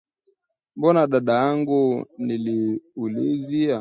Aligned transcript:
"Mbona 0.77 1.01
dadangu?" 1.13 1.81
Niliuliza 2.25 3.69